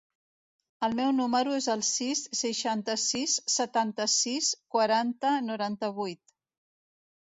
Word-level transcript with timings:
El 0.87 0.95
meu 0.99 1.11
número 1.17 1.53
es 1.57 1.67
el 1.75 1.83
sis, 1.91 2.25
seixanta-sis, 2.41 3.37
setanta-sis, 3.59 4.53
quaranta, 4.77 5.39
noranta-vuit. 5.53 6.39